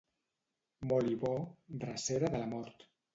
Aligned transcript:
Molt 0.91 1.11
i 1.11 1.17
bo, 1.23 1.33
drecera 1.83 2.31
de 2.37 2.41
la 2.45 2.49
mort. 2.55 2.87